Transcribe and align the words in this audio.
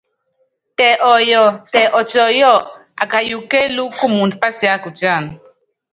Tɛ 0.77 0.87
ɔyɔ, 1.13 1.41
tɛ 1.71 1.81
ɔtiɔ́yɔ́ɔ, 1.99 2.57
akayuku 3.03 3.47
kélúkú 3.51 3.95
kumuundɔ 3.97 4.35
pásiákutíána. 4.41 5.29